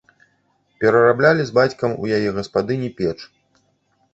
Перараблялі 0.83 1.45
з 1.49 1.55
бацькам 1.57 1.91
у 2.07 2.09
яе 2.17 2.29
гаспадыні 2.39 2.89
печ. 3.03 3.17